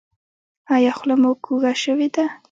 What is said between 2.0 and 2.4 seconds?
ده؟